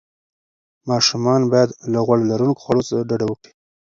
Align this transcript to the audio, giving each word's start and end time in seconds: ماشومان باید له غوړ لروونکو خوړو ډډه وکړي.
ماشومان 0.89 1.41
باید 1.51 1.69
له 1.91 1.99
غوړ 2.05 2.19
لروونکو 2.29 2.61
خوړو 2.63 2.81
ډډه 3.09 3.25
وکړي. 3.27 3.53